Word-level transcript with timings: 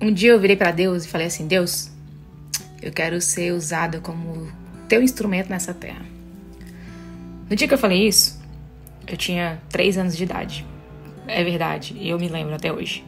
Um 0.00 0.12
dia 0.12 0.30
eu 0.30 0.40
virei 0.40 0.56
para 0.56 0.70
Deus 0.70 1.04
e 1.04 1.08
falei 1.08 1.26
assim: 1.26 1.46
Deus, 1.46 1.90
eu 2.80 2.92
quero 2.92 3.20
ser 3.20 3.52
usada 3.52 4.00
como 4.00 4.48
teu 4.88 5.02
instrumento 5.02 5.50
nessa 5.50 5.74
terra. 5.74 6.04
No 7.50 7.56
dia 7.56 7.66
que 7.66 7.74
eu 7.74 7.78
falei 7.78 8.06
isso, 8.06 8.40
eu 9.06 9.16
tinha 9.16 9.60
três 9.68 9.98
anos 9.98 10.16
de 10.16 10.22
idade. 10.22 10.66
É 11.26 11.42
verdade, 11.42 11.96
eu 12.00 12.18
me 12.18 12.28
lembro 12.28 12.54
até 12.54 12.72
hoje. 12.72 13.04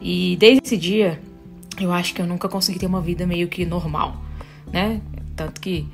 E 0.00 0.36
desde 0.38 0.62
esse 0.64 0.76
dia, 0.76 1.20
eu 1.80 1.92
acho 1.92 2.12
que 2.14 2.20
eu 2.20 2.26
nunca 2.26 2.48
consegui 2.48 2.78
ter 2.78 2.86
uma 2.86 3.00
vida 3.00 3.26
meio 3.26 3.48
que 3.48 3.64
normal, 3.64 4.20
né? 4.72 5.00
Tanto 5.34 5.60
que 5.60 5.86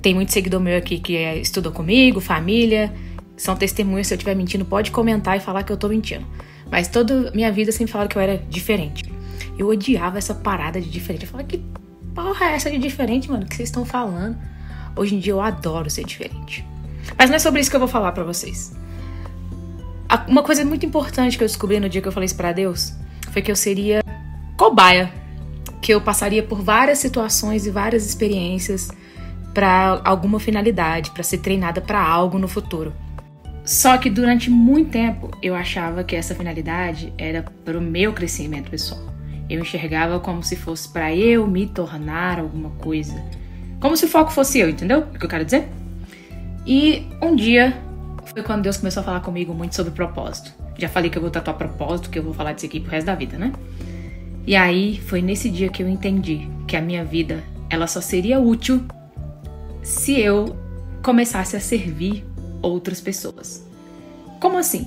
tem 0.00 0.14
muito 0.14 0.32
seguidor 0.32 0.60
meu 0.60 0.78
aqui 0.78 0.98
que 0.98 1.16
é, 1.16 1.36
estudou 1.38 1.72
comigo, 1.72 2.20
família, 2.20 2.92
são 3.36 3.54
testemunhas. 3.54 4.06
Se 4.06 4.14
eu 4.14 4.16
estiver 4.16 4.34
mentindo, 4.34 4.64
pode 4.64 4.90
comentar 4.90 5.36
e 5.36 5.40
falar 5.40 5.62
que 5.62 5.72
eu 5.72 5.76
tô 5.76 5.88
mentindo. 5.88 6.26
Mas 6.70 6.88
toda 6.88 7.30
minha 7.32 7.50
vida 7.52 7.70
sempre 7.72 7.92
falaram 7.92 8.08
que 8.08 8.16
eu 8.16 8.22
era 8.22 8.38
diferente. 8.48 9.17
Eu 9.58 9.68
odiava 9.68 10.18
essa 10.18 10.34
parada 10.34 10.80
de 10.80 10.88
diferente. 10.88 11.24
Eu 11.24 11.30
falava, 11.30 11.48
que 11.48 11.62
porra 12.14 12.46
é 12.46 12.54
essa 12.54 12.70
de 12.70 12.78
diferente, 12.78 13.30
mano? 13.30 13.44
O 13.44 13.46
que 13.46 13.56
vocês 13.56 13.68
estão 13.68 13.84
falando? 13.84 14.36
Hoje 14.96 15.14
em 15.14 15.18
dia 15.18 15.32
eu 15.32 15.40
adoro 15.40 15.88
ser 15.88 16.04
diferente. 16.04 16.64
Mas 17.16 17.30
não 17.30 17.36
é 17.36 17.38
sobre 17.38 17.60
isso 17.60 17.70
que 17.70 17.76
eu 17.76 17.80
vou 17.80 17.88
falar 17.88 18.12
para 18.12 18.24
vocês. 18.24 18.76
Uma 20.26 20.42
coisa 20.42 20.64
muito 20.64 20.86
importante 20.86 21.36
que 21.36 21.44
eu 21.44 21.48
descobri 21.48 21.78
no 21.78 21.88
dia 21.88 22.00
que 22.00 22.08
eu 22.08 22.12
falei 22.12 22.26
isso 22.26 22.36
pra 22.36 22.52
Deus 22.52 22.94
foi 23.30 23.42
que 23.42 23.50
eu 23.50 23.56
seria 23.56 24.02
cobaia. 24.56 25.12
Que 25.80 25.94
eu 25.94 26.00
passaria 26.00 26.42
por 26.42 26.62
várias 26.62 26.98
situações 26.98 27.66
e 27.66 27.70
várias 27.70 28.04
experiências 28.06 28.90
para 29.54 30.00
alguma 30.04 30.40
finalidade, 30.40 31.10
para 31.10 31.22
ser 31.22 31.38
treinada 31.38 31.80
para 31.80 32.00
algo 32.00 32.38
no 32.38 32.48
futuro. 32.48 32.92
Só 33.64 33.98
que 33.98 34.08
durante 34.08 34.50
muito 34.50 34.90
tempo 34.90 35.30
eu 35.42 35.54
achava 35.54 36.02
que 36.02 36.16
essa 36.16 36.34
finalidade 36.34 37.12
era 37.18 37.44
para 37.64 37.76
o 37.78 37.80
meu 37.80 38.12
crescimento 38.12 38.70
pessoal. 38.70 39.17
Eu 39.48 39.60
enxergava 39.60 40.20
como 40.20 40.42
se 40.42 40.56
fosse 40.56 40.88
para 40.88 41.14
eu 41.14 41.46
me 41.46 41.66
tornar 41.66 42.38
alguma 42.38 42.70
coisa. 42.70 43.14
Como 43.80 43.96
se 43.96 44.04
o 44.04 44.08
foco 44.08 44.30
fosse 44.30 44.58
eu, 44.58 44.68
entendeu? 44.68 45.00
O 45.00 45.18
que 45.18 45.24
eu 45.24 45.28
quero 45.28 45.44
dizer? 45.44 45.68
E 46.66 47.06
um 47.22 47.34
dia 47.34 47.76
foi 48.26 48.42
quando 48.42 48.62
Deus 48.62 48.76
começou 48.76 49.00
a 49.00 49.04
falar 49.04 49.20
comigo 49.20 49.54
muito 49.54 49.74
sobre 49.74 49.92
propósito. 49.92 50.52
Já 50.76 50.88
falei 50.88 51.10
que 51.10 51.16
eu 51.16 51.22
vou 51.22 51.30
tatuar 51.30 51.56
propósito, 51.56 52.10
que 52.10 52.18
eu 52.18 52.22
vou 52.22 52.34
falar 52.34 52.52
disso 52.52 52.66
aqui 52.66 52.78
pro 52.78 52.90
resto 52.90 53.06
da 53.06 53.14
vida, 53.14 53.38
né? 53.38 53.52
E 54.46 54.54
aí 54.54 55.00
foi 55.00 55.22
nesse 55.22 55.50
dia 55.50 55.68
que 55.68 55.82
eu 55.82 55.88
entendi 55.88 56.48
que 56.66 56.76
a 56.76 56.80
minha 56.80 57.04
vida 57.04 57.42
ela 57.70 57.86
só 57.86 58.00
seria 58.00 58.38
útil 58.38 58.84
se 59.82 60.20
eu 60.20 60.56
começasse 61.02 61.56
a 61.56 61.60
servir 61.60 62.24
outras 62.62 63.00
pessoas. 63.00 63.66
Como 64.40 64.58
assim? 64.58 64.86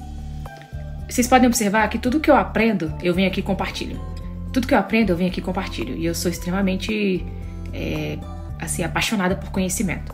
Vocês 1.09 1.27
podem 1.27 1.47
observar 1.47 1.89
que 1.89 1.97
tudo 1.97 2.19
que 2.19 2.30
eu 2.30 2.36
aprendo, 2.36 2.93
eu 3.03 3.14
venho 3.14 3.27
aqui 3.27 3.39
e 3.41 3.43
compartilho. 3.43 3.99
Tudo 4.52 4.67
que 4.67 4.73
eu 4.73 4.77
aprendo, 4.77 5.11
eu 5.11 5.17
venho 5.17 5.30
aqui 5.30 5.39
e 5.39 5.44
compartilho. 5.44 5.95
E 5.95 6.05
eu 6.05 6.13
sou 6.13 6.30
extremamente, 6.30 7.25
é, 7.73 8.17
assim, 8.59 8.83
apaixonada 8.83 9.35
por 9.35 9.49
conhecimento. 9.52 10.13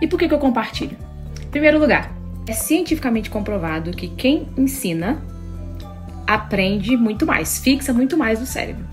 E 0.00 0.06
por 0.06 0.18
que, 0.18 0.28
que 0.28 0.34
eu 0.34 0.38
compartilho? 0.38 0.96
Em 1.42 1.50
primeiro 1.50 1.78
lugar, 1.78 2.12
é 2.46 2.52
cientificamente 2.52 3.30
comprovado 3.30 3.90
que 3.92 4.08
quem 4.08 4.48
ensina 4.56 5.22
aprende 6.26 6.96
muito 6.96 7.26
mais, 7.26 7.58
fixa 7.58 7.92
muito 7.92 8.16
mais 8.16 8.40
no 8.40 8.46
cérebro. 8.46 8.84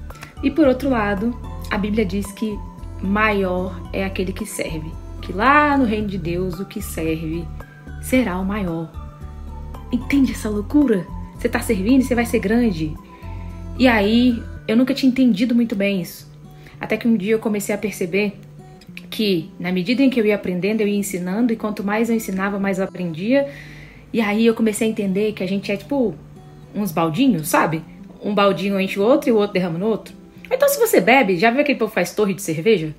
E 0.43 0.51
por 0.51 0.67
outro 0.67 0.89
lado, 0.89 1.39
a 1.69 1.77
Bíblia 1.77 2.05
diz 2.05 2.31
que 2.31 2.57
maior 3.01 3.79
é 3.93 4.03
aquele 4.05 4.33
que 4.33 4.45
serve, 4.45 4.91
que 5.21 5.31
lá 5.31 5.77
no 5.77 5.85
reino 5.85 6.07
de 6.07 6.17
Deus 6.17 6.59
o 6.59 6.65
que 6.65 6.81
serve 6.81 7.45
será 8.01 8.39
o 8.39 8.45
maior. 8.45 8.91
Entende 9.91 10.31
essa 10.31 10.49
loucura? 10.49 11.05
Você 11.37 11.47
está 11.47 11.59
servindo 11.59 12.01
você 12.01 12.15
vai 12.15 12.25
ser 12.25 12.39
grande. 12.39 12.95
E 13.77 13.87
aí, 13.87 14.41
eu 14.67 14.75
nunca 14.75 14.93
tinha 14.93 15.09
entendido 15.09 15.55
muito 15.55 15.75
bem 15.75 16.01
isso. 16.01 16.29
Até 16.79 16.97
que 16.97 17.07
um 17.07 17.15
dia 17.15 17.33
eu 17.33 17.39
comecei 17.39 17.73
a 17.73 17.77
perceber 17.77 18.39
que, 19.09 19.49
na 19.59 19.71
medida 19.71 20.01
em 20.03 20.09
que 20.09 20.19
eu 20.19 20.25
ia 20.25 20.35
aprendendo, 20.35 20.81
eu 20.81 20.87
ia 20.87 20.97
ensinando, 20.97 21.53
e 21.53 21.55
quanto 21.55 21.83
mais 21.83 22.09
eu 22.09 22.15
ensinava, 22.15 22.59
mais 22.59 22.77
eu 22.77 22.83
aprendia. 22.83 23.49
E 24.11 24.21
aí 24.21 24.45
eu 24.45 24.53
comecei 24.53 24.87
a 24.87 24.91
entender 24.91 25.33
que 25.33 25.43
a 25.43 25.47
gente 25.47 25.71
é 25.71 25.77
tipo 25.77 26.13
uns 26.75 26.91
baldinhos, 26.91 27.47
sabe? 27.47 27.81
Um 28.21 28.33
baldinho 28.35 28.79
enche 28.79 28.99
o 28.99 29.03
outro 29.03 29.29
e 29.29 29.31
o 29.31 29.37
outro 29.37 29.53
derrama 29.53 29.79
no 29.79 29.87
outro. 29.87 30.13
Então, 30.51 30.67
se 30.69 30.79
você 30.79 31.01
bebe, 31.01 31.37
já 31.37 31.51
viu 31.51 31.61
aquele 31.61 31.77
povo 31.77 31.91
que 31.91 31.95
faz 31.95 32.13
torre 32.13 32.33
de 32.33 32.41
cerveja? 32.41 32.95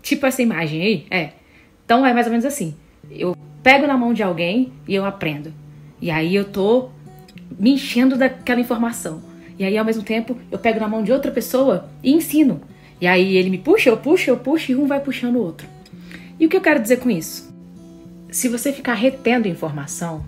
Tipo 0.00 0.26
essa 0.26 0.42
imagem 0.42 0.82
aí? 0.82 1.06
É. 1.10 1.30
Então 1.84 2.04
é 2.04 2.12
mais 2.12 2.26
ou 2.26 2.30
menos 2.30 2.44
assim. 2.44 2.74
Eu 3.10 3.36
pego 3.62 3.86
na 3.86 3.96
mão 3.96 4.12
de 4.12 4.22
alguém 4.22 4.72
e 4.86 4.94
eu 4.94 5.04
aprendo. 5.04 5.52
E 6.00 6.10
aí 6.10 6.34
eu 6.34 6.44
tô 6.44 6.88
me 7.58 7.72
enchendo 7.72 8.16
daquela 8.16 8.60
informação. 8.60 9.31
E 9.58 9.64
aí, 9.64 9.76
ao 9.76 9.84
mesmo 9.84 10.02
tempo, 10.02 10.36
eu 10.50 10.58
pego 10.58 10.80
na 10.80 10.88
mão 10.88 11.02
de 11.02 11.12
outra 11.12 11.30
pessoa 11.30 11.88
e 12.02 12.12
ensino. 12.12 12.60
E 13.00 13.06
aí 13.06 13.36
ele 13.36 13.50
me 13.50 13.58
puxa, 13.58 13.90
eu 13.90 13.96
puxo, 13.96 14.30
eu 14.30 14.36
puxo 14.36 14.70
e 14.70 14.76
um 14.76 14.86
vai 14.86 15.00
puxando 15.00 15.36
o 15.36 15.42
outro. 15.42 15.66
E 16.38 16.46
o 16.46 16.48
que 16.48 16.56
eu 16.56 16.60
quero 16.60 16.80
dizer 16.80 16.98
com 16.98 17.10
isso? 17.10 17.52
Se 18.30 18.48
você 18.48 18.72
ficar 18.72 18.94
retendo 18.94 19.48
informação, 19.48 20.24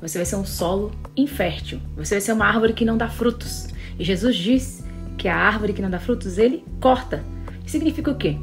você 0.00 0.18
vai 0.18 0.26
ser 0.26 0.36
um 0.36 0.44
solo 0.44 0.92
infértil. 1.16 1.80
Você 1.96 2.14
vai 2.14 2.20
ser 2.20 2.32
uma 2.32 2.46
árvore 2.46 2.72
que 2.72 2.84
não 2.84 2.96
dá 2.96 3.08
frutos. 3.08 3.68
E 3.98 4.04
Jesus 4.04 4.36
diz 4.36 4.84
que 5.16 5.26
a 5.26 5.36
árvore 5.36 5.72
que 5.72 5.82
não 5.82 5.90
dá 5.90 5.98
frutos, 5.98 6.38
ele 6.38 6.64
corta. 6.80 7.24
Significa 7.66 8.10
o 8.10 8.14
quê? 8.14 8.36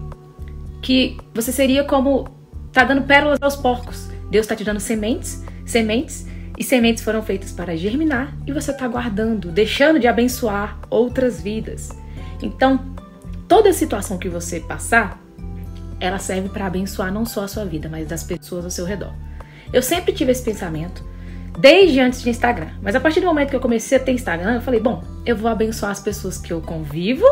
Que 0.82 1.18
você 1.34 1.52
seria 1.52 1.84
como 1.84 2.28
tá 2.72 2.84
dando 2.84 3.04
pérolas 3.04 3.40
aos 3.42 3.56
porcos. 3.56 4.10
Deus 4.30 4.46
está 4.46 4.56
te 4.56 4.64
dando 4.64 4.80
sementes, 4.80 5.44
sementes, 5.66 6.28
e 6.58 6.64
sementes 6.64 7.04
foram 7.04 7.22
feitas 7.22 7.52
para 7.52 7.76
germinar 7.76 8.34
e 8.46 8.52
você 8.52 8.72
está 8.72 8.88
guardando, 8.88 9.52
deixando 9.52 10.00
de 10.00 10.08
abençoar 10.08 10.80
outras 10.90 11.42
vidas. 11.42 11.90
Então, 12.42 12.96
toda 13.48 13.74
situação 13.74 14.18
que 14.18 14.30
você 14.30 14.60
passar, 14.60 15.20
ela 16.00 16.20
serve 16.20 16.50
para 16.50 16.68
abençoar 16.68 17.12
não 17.12 17.26
só 17.26 17.44
a 17.44 17.48
sua 17.48 17.66
vida, 17.66 17.90
mas 17.90 18.08
das 18.08 18.24
pessoas 18.24 18.66
ao 18.66 18.72
seu 18.72 18.86
redor. 18.86 19.14
Eu 19.74 19.82
sempre 19.82 20.14
tive 20.14 20.32
esse 20.32 20.44
pensamento, 20.44 21.04
desde 21.60 22.00
antes 22.00 22.22
de 22.22 22.30
Instagram. 22.30 22.70
Mas 22.82 22.96
a 22.96 23.00
partir 23.00 23.20
do 23.20 23.26
momento 23.26 23.50
que 23.50 23.56
eu 23.56 23.62
comecei 23.62 23.98
a 23.98 24.02
ter 24.02 24.12
Instagram, 24.12 24.56
eu 24.56 24.62
falei: 24.62 24.80
bom, 24.80 25.04
eu 25.26 25.36
vou 25.36 25.50
abençoar 25.50 25.92
as 25.92 26.00
pessoas 26.00 26.38
que 26.38 26.52
eu 26.52 26.62
convivo 26.62 27.26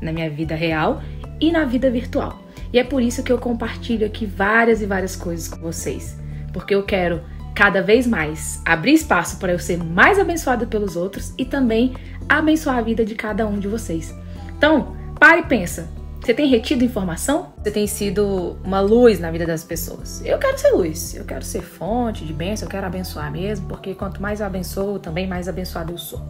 na 0.00 0.12
minha 0.12 0.30
vida 0.30 0.54
real 0.54 1.02
e 1.40 1.52
na 1.52 1.64
vida 1.64 1.90
virtual. 1.90 2.42
E 2.72 2.78
é 2.78 2.84
por 2.84 3.02
isso 3.02 3.22
que 3.22 3.30
eu 3.30 3.38
compartilho 3.38 4.06
aqui 4.06 4.26
várias 4.26 4.82
e 4.82 4.86
várias 4.86 5.14
coisas 5.14 5.46
com 5.46 5.58
vocês, 5.58 6.18
porque 6.52 6.74
eu 6.74 6.82
quero 6.82 7.22
cada 7.54 7.80
vez 7.80 8.06
mais 8.06 8.60
abrir 8.64 8.94
espaço 8.94 9.38
para 9.38 9.52
eu 9.52 9.58
ser 9.58 9.78
mais 9.78 10.18
abençoada 10.18 10.66
pelos 10.66 10.96
outros 10.96 11.32
e 11.38 11.44
também 11.44 11.94
abençoar 12.28 12.78
a 12.78 12.82
vida 12.82 13.04
de 13.04 13.14
cada 13.14 13.46
um 13.46 13.58
de 13.58 13.68
vocês. 13.68 14.14
Então, 14.56 14.96
pare 15.18 15.42
e 15.42 15.44
pensa. 15.44 15.88
Você 16.20 16.32
tem 16.32 16.48
retido 16.48 16.82
informação? 16.82 17.52
Você 17.62 17.70
tem 17.70 17.86
sido 17.86 18.56
uma 18.64 18.80
luz 18.80 19.20
na 19.20 19.30
vida 19.30 19.46
das 19.46 19.62
pessoas? 19.62 20.24
Eu 20.24 20.38
quero 20.38 20.56
ser 20.56 20.70
luz, 20.70 21.14
eu 21.14 21.24
quero 21.24 21.44
ser 21.44 21.60
fonte 21.60 22.24
de 22.24 22.32
bênção, 22.32 22.66
eu 22.66 22.70
quero 22.70 22.86
abençoar 22.86 23.30
mesmo, 23.30 23.68
porque 23.68 23.94
quanto 23.94 24.22
mais 24.22 24.40
eu 24.40 24.46
abençoo, 24.46 24.98
também 24.98 25.26
mais 25.26 25.48
abençoado 25.48 25.92
eu 25.92 25.98
sou. 25.98 26.22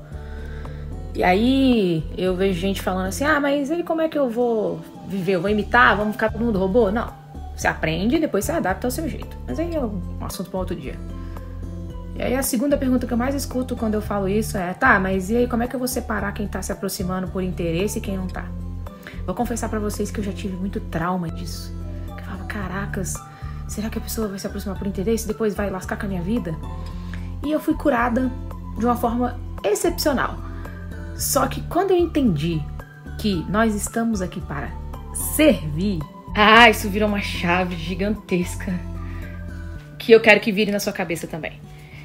E 1.14 1.22
aí 1.22 2.04
eu 2.18 2.34
vejo 2.34 2.58
gente 2.58 2.82
falando 2.82 3.06
assim: 3.06 3.22
ah, 3.22 3.38
mas 3.38 3.70
aí 3.70 3.84
como 3.84 4.02
é 4.02 4.08
que 4.08 4.18
eu 4.18 4.28
vou 4.28 4.80
viver? 5.06 5.36
Eu 5.36 5.40
vou 5.40 5.50
imitar? 5.50 5.96
Vamos 5.96 6.14
ficar 6.14 6.28
todo 6.28 6.44
mundo 6.44 6.58
robô? 6.58 6.90
Não. 6.90 7.23
Você 7.56 7.68
aprende 7.68 8.16
e 8.16 8.20
depois 8.20 8.44
você 8.44 8.52
adapta 8.52 8.86
ao 8.86 8.90
seu 8.90 9.08
jeito. 9.08 9.36
Mas 9.46 9.58
aí 9.58 9.74
é 9.74 9.80
um 9.80 10.00
assunto 10.20 10.50
para 10.50 10.58
outro 10.58 10.76
dia. 10.76 10.98
E 12.16 12.22
aí 12.22 12.36
a 12.36 12.42
segunda 12.42 12.76
pergunta 12.76 13.06
que 13.06 13.12
eu 13.12 13.16
mais 13.16 13.34
escuto 13.34 13.76
quando 13.76 13.94
eu 13.94 14.02
falo 14.02 14.28
isso 14.28 14.56
é: 14.56 14.72
tá, 14.74 14.98
mas 15.00 15.30
e 15.30 15.36
aí 15.36 15.48
como 15.48 15.62
é 15.62 15.68
que 15.68 15.74
eu 15.74 15.78
vou 15.78 15.88
separar 15.88 16.32
quem 16.32 16.46
tá 16.46 16.62
se 16.62 16.72
aproximando 16.72 17.28
por 17.28 17.42
interesse 17.42 17.98
e 17.98 18.00
quem 18.00 18.16
não 18.16 18.26
tá? 18.26 18.46
Vou 19.26 19.34
confessar 19.34 19.68
para 19.68 19.78
vocês 19.78 20.10
que 20.10 20.20
eu 20.20 20.24
já 20.24 20.32
tive 20.32 20.56
muito 20.56 20.80
trauma 20.80 21.30
disso. 21.30 21.72
Que 22.06 22.20
eu 22.22 22.24
falava: 22.24 22.44
caracas, 22.44 23.14
será 23.68 23.90
que 23.90 23.98
a 23.98 24.00
pessoa 24.00 24.28
vai 24.28 24.38
se 24.38 24.46
aproximar 24.46 24.78
por 24.78 24.86
interesse 24.86 25.24
e 25.24 25.28
depois 25.28 25.54
vai 25.54 25.70
lascar 25.70 25.96
com 25.96 26.06
a 26.06 26.08
minha 26.08 26.22
vida? 26.22 26.54
E 27.44 27.50
eu 27.50 27.58
fui 27.60 27.74
curada 27.74 28.30
de 28.78 28.84
uma 28.84 28.96
forma 28.96 29.38
excepcional. 29.64 30.36
Só 31.16 31.46
que 31.46 31.62
quando 31.62 31.90
eu 31.90 31.96
entendi 31.96 32.60
que 33.18 33.44
nós 33.48 33.74
estamos 33.74 34.20
aqui 34.20 34.40
para 34.40 34.70
servir, 35.36 36.00
ah, 36.34 36.68
isso 36.68 36.88
virou 36.88 37.08
uma 37.08 37.20
chave 37.20 37.76
gigantesca 37.76 38.72
que 39.98 40.12
eu 40.12 40.20
quero 40.20 40.40
que 40.40 40.52
vire 40.52 40.70
na 40.70 40.80
sua 40.80 40.92
cabeça 40.92 41.26
também. 41.26 41.60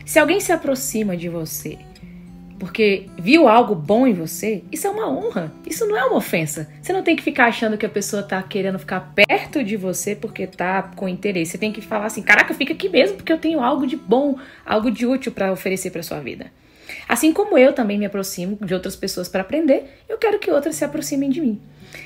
Se 0.06 0.20
alguém 0.20 0.40
se 0.40 0.52
aproxima 0.52 1.18
de 1.18 1.28
você 1.28 1.78
porque 2.60 3.08
viu 3.18 3.48
algo 3.48 3.74
bom 3.74 4.06
em 4.06 4.14
você, 4.14 4.64
isso 4.70 4.86
é 4.86 4.90
uma 4.90 5.10
honra. 5.10 5.52
Isso 5.66 5.86
não 5.88 5.96
é 5.96 6.04
uma 6.04 6.18
ofensa. 6.18 6.70
Você 6.81 6.92
não 6.92 7.02
tem 7.02 7.16
que 7.16 7.24
ficar 7.24 7.46
achando 7.46 7.78
que 7.78 7.86
a 7.86 7.90
pessoa 7.90 8.22
tá 8.22 8.44
querendo 8.44 8.78
ficar 8.78 9.14
perto 9.16 9.64
de 9.64 9.78
você 9.78 10.14
porque 10.14 10.46
tá 10.46 10.84
com 10.84 11.08
interesse. 11.08 11.54
Você 11.54 11.58
tem 11.58 11.72
que 11.72 11.81
falar 11.81 12.08
assim: 12.08 12.22
"Caraca, 12.22 12.54
fica 12.54 12.74
aqui 12.74 12.90
mesmo 12.90 13.16
porque 13.16 13.31
eu 13.31 13.38
tenho 13.38 13.62
algo 13.62 13.88
de 13.88 13.96
bom, 13.96 14.38
algo 14.66 14.92
de 14.92 15.06
útil 15.06 15.31
para 15.31 15.54
oferecer 15.54 15.90
para 15.90 16.04
sua 16.04 16.20
vida". 16.20 16.52
Assim 17.09 17.33
como 17.33 17.57
eu 17.57 17.73
também 17.73 17.97
me 17.97 18.06
aproximo 18.06 18.56
de 18.61 18.71
outras 18.71 18.95
pessoas 18.95 19.27
para 19.27 19.41
aprender, 19.41 19.97
eu 20.07 20.19
quero 20.19 20.38
que 20.38 20.51
outras 20.51 20.75
se 20.75 20.85
aproximem 20.85 21.31
de 21.31 21.41
mim. 21.41 21.59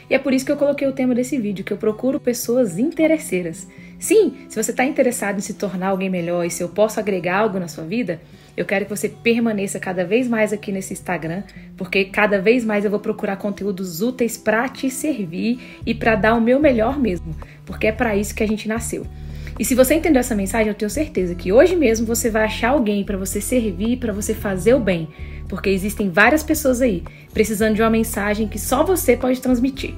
E 0.09 0.15
é 0.15 0.17
por 0.17 0.33
isso 0.33 0.45
que 0.45 0.51
eu 0.53 0.55
coloquei 0.55 0.87
o 0.87 0.93
tema 0.93 1.13
desse 1.13 1.37
vídeo, 1.37 1.65
que 1.65 1.73
eu 1.73 1.77
procuro 1.77 2.21
pessoas 2.21 2.79
interesseiras. 2.79 3.67
Sim, 3.99 4.33
se 4.47 4.55
você 4.55 4.71
está 4.71 4.85
interessado 4.85 5.39
em 5.39 5.41
se 5.41 5.55
tornar 5.55 5.89
alguém 5.89 6.09
melhor 6.09 6.45
e 6.45 6.49
se 6.49 6.63
eu 6.63 6.69
posso 6.69 7.01
agregar 7.01 7.39
algo 7.39 7.59
na 7.59 7.67
sua 7.67 7.83
vida, 7.83 8.21
eu 8.55 8.63
quero 8.63 8.85
que 8.85 8.95
você 8.95 9.09
permaneça 9.09 9.77
cada 9.77 10.05
vez 10.05 10.25
mais 10.25 10.53
aqui 10.53 10.71
nesse 10.71 10.93
Instagram, 10.93 11.43
porque 11.75 12.05
cada 12.05 12.39
vez 12.39 12.63
mais 12.63 12.85
eu 12.85 12.91
vou 12.91 12.99
procurar 13.01 13.35
conteúdos 13.35 14.01
úteis 14.01 14.37
para 14.37 14.69
te 14.69 14.89
servir 14.89 15.81
e 15.85 15.93
para 15.93 16.15
dar 16.15 16.33
o 16.33 16.39
meu 16.39 16.61
melhor 16.61 16.97
mesmo, 16.97 17.35
porque 17.65 17.87
é 17.87 17.91
para 17.91 18.15
isso 18.15 18.33
que 18.33 18.43
a 18.43 18.47
gente 18.47 18.69
nasceu. 18.69 19.05
E 19.59 19.63
se 19.63 19.75
você 19.75 19.93
entendeu 19.93 20.19
essa 20.19 20.35
mensagem, 20.35 20.67
eu 20.67 20.73
tenho 20.73 20.89
certeza 20.89 21.35
que 21.35 21.51
hoje 21.51 21.75
mesmo 21.75 22.05
você 22.05 22.29
vai 22.29 22.43
achar 22.43 22.69
alguém 22.69 23.03
para 23.03 23.17
você 23.17 23.39
servir, 23.39 23.97
para 23.97 24.11
você 24.11 24.33
fazer 24.33 24.73
o 24.73 24.79
bem, 24.79 25.07
porque 25.47 25.69
existem 25.69 26.09
várias 26.09 26.41
pessoas 26.41 26.81
aí 26.81 27.03
precisando 27.33 27.75
de 27.75 27.81
uma 27.81 27.89
mensagem 27.89 28.47
que 28.47 28.59
só 28.59 28.83
você 28.83 29.15
pode 29.15 29.41
transmitir. 29.41 29.93